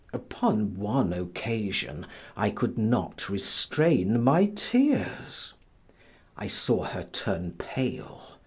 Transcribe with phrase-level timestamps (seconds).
[0.13, 5.53] Upon one occasion, I could not restrain my tears;
[6.35, 8.25] I saw her turn pale.